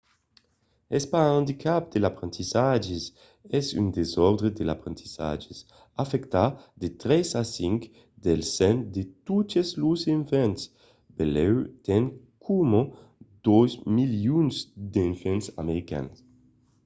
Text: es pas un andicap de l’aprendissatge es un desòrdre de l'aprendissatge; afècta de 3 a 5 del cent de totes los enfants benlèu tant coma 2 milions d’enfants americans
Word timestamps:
es 0.97 1.03
pas 1.11 1.25
un 1.29 1.33
andicap 1.41 1.83
de 1.93 1.99
l’aprendissatge 2.01 2.97
es 3.59 3.65
un 3.79 3.87
desòrdre 3.99 4.47
de 4.57 4.63
l'aprendissatge; 4.67 5.55
afècta 6.03 6.43
de 6.81 6.87
3 7.03 7.37
a 7.41 7.43
5 7.57 7.83
del 8.25 8.41
cent 8.57 8.79
de 8.95 9.03
totes 9.27 9.67
los 9.83 10.01
enfants 10.17 10.61
benlèu 11.17 11.55
tant 11.85 12.07
coma 12.45 12.81
2 13.45 13.71
milions 13.97 14.55
d’enfants 14.93 15.45
americans 15.63 16.15